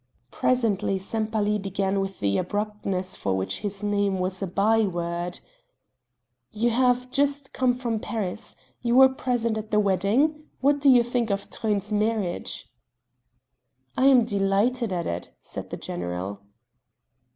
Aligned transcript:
Presently 0.31 0.97
Sempaly 0.97 1.59
began 1.59 1.99
with 1.99 2.21
the 2.21 2.39
abruptness 2.39 3.15
for 3.15 3.37
which 3.37 3.59
his 3.59 3.83
name 3.83 4.17
was 4.17 4.41
a 4.41 4.47
by 4.47 4.81
word: 4.81 5.39
"You 6.51 6.71
have 6.71 7.11
just 7.11 7.53
come 7.53 7.75
from 7.75 7.99
Paris. 7.99 8.55
You 8.81 8.95
were 8.95 9.09
present 9.09 9.59
at 9.59 9.69
the 9.69 9.79
wedding? 9.79 10.45
What 10.59 10.81
do 10.81 10.89
you 10.89 11.03
think 11.03 11.29
of 11.29 11.51
Truyn's 11.51 11.91
marriage?" 11.91 12.67
"I 13.95 14.05
am 14.07 14.25
delighted 14.25 14.91
at 14.91 15.05
it," 15.05 15.35
said 15.39 15.69
the 15.69 15.77
general. 15.77 16.41